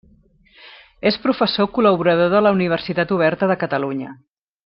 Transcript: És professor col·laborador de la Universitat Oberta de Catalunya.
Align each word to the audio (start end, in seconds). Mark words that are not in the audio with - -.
És 1.09 1.19
professor 1.25 1.69
col·laborador 1.75 2.33
de 2.35 2.41
la 2.47 2.55
Universitat 2.57 3.15
Oberta 3.19 3.53
de 3.53 3.59
Catalunya. 3.67 4.17